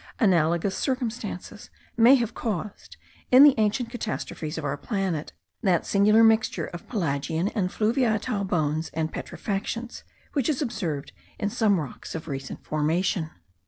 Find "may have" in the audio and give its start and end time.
1.95-2.33